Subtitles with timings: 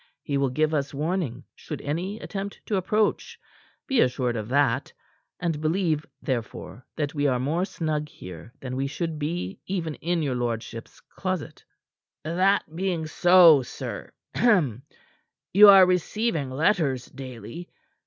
[0.23, 3.37] He will give us warning should any attempt to approach.
[3.85, 4.91] Be assured of that,
[5.39, 10.23] and believe, therefore, that we are more snug here than we should be even in
[10.23, 11.63] your lordship's closet."
[12.23, 14.81] "That being so, sir hem!
[15.53, 17.69] You are receiving letters daily.